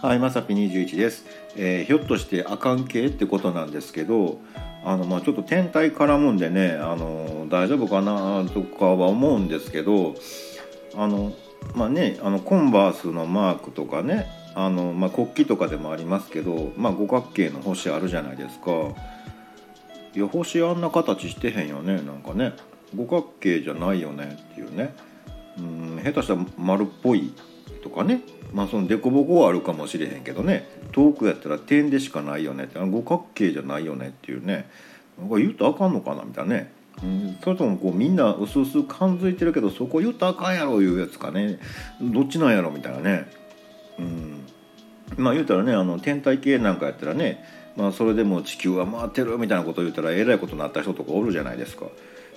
[0.00, 1.24] はい、まさぴ21です、
[1.56, 4.38] えーひょっとしてあかん系ってことなんですけど
[4.84, 10.14] あの、まあ、ちょっと天体絡むんでねあの大丈夫かなとかは思うんですけど
[10.94, 11.32] あの
[11.74, 18.70] まあねあのコンバースのマークとかねあの、まあ、国旗とかでもありますけど、まあ、五角形の星あるじゃないですか。
[20.14, 22.52] いや星あんな形してへんよねなんかね。
[22.94, 24.94] 五角形じゃないよねっていうね。
[25.58, 27.34] うん下手したら丸っぽい
[27.82, 28.22] とかね。
[28.52, 30.68] まあその凸凹はあるかもしれへんけどね。
[30.92, 32.78] 遠くやったら点でしかないよねって。
[32.78, 34.68] あの五角形じゃないよねっていうね。
[35.18, 41.58] なんか言うとあかんのかなみたいなね、うん、それともこうみんな薄々感づいてるけどそこ言うとあかんやろいうやつかね。
[42.00, 43.30] どっちなんやろみたいなね。
[43.98, 44.44] うん。
[45.16, 47.44] まあ言うたらねあの天体系なんかやったらね。
[47.76, 51.86] まあそれでも地球は回ってるみたいなこと言ったらえらいことになった人とかおるじゃないですか。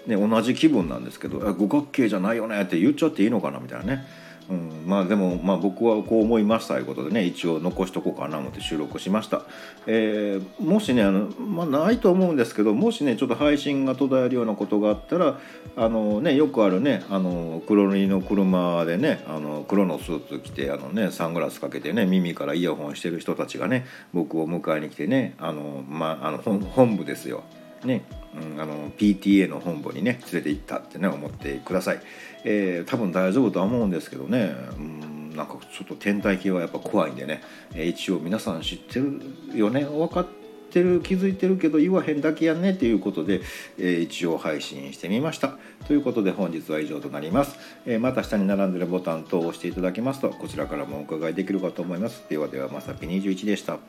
[0.06, 4.06] ね、同じ気分なんですけどあ五角形じゃないよねって言っちゃっていいのかなみたいなね、
[4.50, 9.44] うん、まあでも、まあ、僕はこう思いましたということでね一応残しとこうかなと思って収録しました、
[9.88, 15.40] えーもしねあの、まあ、ないと思うんですけどもしねちょっと配信が途絶えるようなことがあったら
[15.76, 27.44] あの、ね、よくあるねあの黒塗りの車でねあの黒のスーツ着てあの、ね、サングラスかけてね耳からイヤホンしてる人たちがね僕を迎えに来てねあの、まあ、あの本本部ですよ。
[27.86, 28.04] ね、
[28.36, 32.02] うん、あの PTA の本部にね連れて行ったってね思ってください、
[32.44, 37.42] えー多分大丈夫とは思うんですけどね、うん、なんかちょっと天体系はやっぱ怖いんでね、
[37.74, 39.22] えー一応皆さん知ってる
[39.54, 40.28] よね分かっ
[40.72, 43.42] てる気づいてるけど言わへんだけやんねっていうことで、
[43.78, 45.58] えー一応配信してみました。
[45.88, 52.24] ということで本日は以上となります、えーまた下に並んでるボタン等を押していただけますとこちらからもお伺いできるかと思います。
[52.30, 53.80] ではではまさぴ21でした。